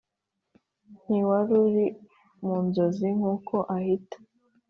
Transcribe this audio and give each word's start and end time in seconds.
nkiwaruri 1.01 1.85
munzozi 2.43 3.07
nuko 3.19 3.55
ahita 3.75 4.17